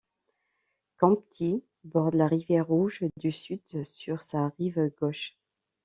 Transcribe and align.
Campti 0.97 1.63
borde 1.83 2.15
la 2.15 2.25
rivière 2.25 2.65
Rouge 2.65 3.03
du 3.17 3.31
Sud 3.31 3.61
sur 3.85 4.23
sa 4.23 4.47
rive 4.57 4.89
gauche. 4.99 5.35